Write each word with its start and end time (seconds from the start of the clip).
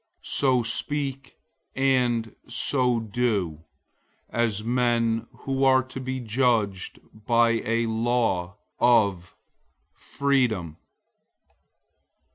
002:012 0.23 0.25
So 0.27 0.63
speak, 0.63 1.35
and 1.75 2.35
so 2.47 2.99
do, 3.01 3.65
as 4.31 4.63
men 4.63 5.27
who 5.45 5.63
are 5.63 5.83
to 5.83 5.99
be 5.99 6.19
judged 6.19 6.97
by 7.13 7.61
a 7.67 7.85
law 7.85 8.55
of 8.79 9.35
freedom. 9.93 10.77